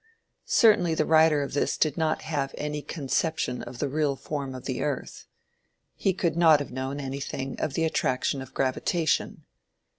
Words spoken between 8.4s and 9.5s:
of gravitation.